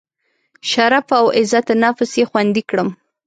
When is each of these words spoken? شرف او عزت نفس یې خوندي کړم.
شرف 0.69 1.07
او 1.19 1.25
عزت 1.37 1.67
نفس 1.83 2.11
یې 2.19 2.25
خوندي 2.29 2.63
کړم. 2.69 2.89